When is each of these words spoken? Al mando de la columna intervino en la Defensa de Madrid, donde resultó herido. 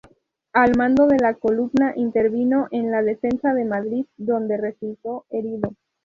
Al 0.53 0.75
mando 0.77 1.05
de 1.05 1.19
la 1.19 1.35
columna 1.35 1.93
intervino 1.95 2.67
en 2.71 2.89
la 2.89 3.03
Defensa 3.03 3.53
de 3.53 3.65
Madrid, 3.65 4.07
donde 4.17 4.57
resultó 4.57 5.27
herido. 5.29 5.75